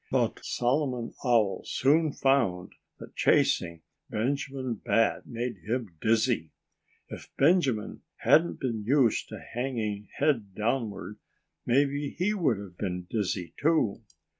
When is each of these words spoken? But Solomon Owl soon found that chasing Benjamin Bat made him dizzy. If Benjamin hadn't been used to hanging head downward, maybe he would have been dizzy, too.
But 0.09 0.43
Solomon 0.43 1.13
Owl 1.23 1.61
soon 1.63 2.11
found 2.11 2.71
that 2.97 3.15
chasing 3.15 3.83
Benjamin 4.09 4.81
Bat 4.83 5.27
made 5.27 5.57
him 5.57 5.95
dizzy. 6.01 6.49
If 7.09 7.29
Benjamin 7.37 8.01
hadn't 8.15 8.59
been 8.59 8.83
used 8.83 9.29
to 9.29 9.39
hanging 9.53 10.07
head 10.17 10.55
downward, 10.55 11.19
maybe 11.67 12.15
he 12.17 12.33
would 12.33 12.57
have 12.57 12.79
been 12.79 13.05
dizzy, 13.11 13.53
too. 13.61 14.01